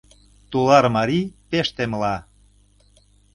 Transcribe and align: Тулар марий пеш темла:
Тулар 0.51 0.85
марий 0.95 1.25
пеш 1.49 1.67
темла: 1.75 2.15